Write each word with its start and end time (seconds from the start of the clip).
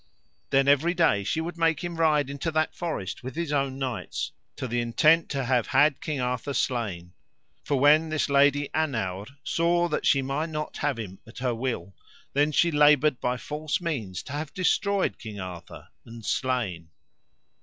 Then 0.49 0.67
every 0.67 0.95
day 0.95 1.23
she 1.23 1.41
would 1.41 1.59
make 1.59 1.83
him 1.83 1.97
ride 1.97 2.27
into 2.31 2.49
that 2.53 2.73
forest 2.73 3.21
with 3.21 3.35
his 3.35 3.53
own 3.53 3.77
knights, 3.77 4.31
to 4.55 4.67
the 4.67 4.81
intent 4.81 5.29
to 5.29 5.45
have 5.45 5.67
had 5.67 6.01
King 6.01 6.19
Arthur 6.19 6.55
slain. 6.55 7.13
For 7.63 7.79
when 7.79 8.09
this 8.09 8.27
Lady 8.27 8.71
Annowre 8.73 9.27
saw 9.43 9.87
that 9.89 10.07
she 10.07 10.23
might 10.23 10.49
not 10.49 10.77
have 10.77 10.97
him 10.97 11.19
at 11.27 11.37
her 11.37 11.53
will, 11.53 11.93
then 12.33 12.51
she 12.51 12.71
laboured 12.71 13.19
by 13.19 13.37
false 13.37 13.79
means 13.79 14.23
to 14.23 14.31
have 14.33 14.55
destroyed 14.55 15.19
King 15.19 15.39
Arthur, 15.39 15.89
and 16.03 16.25
slain. 16.25 16.89